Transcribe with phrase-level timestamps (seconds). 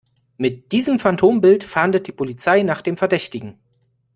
[0.37, 3.59] Mit diesem Phantombild fahndet die Polizei nach dem Verdächtigen.